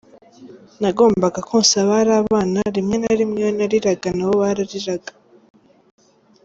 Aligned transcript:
Nagombaga 0.81 1.39
konsa 1.49 1.75
abari 1.83 2.11
abana, 2.21 2.59
rimwe 2.75 2.95
na 3.03 3.13
rimwe 3.19 3.37
iyo 3.41 3.51
nariraga 3.57 4.09
nabo 4.17 4.33
barariraga. 4.41 5.11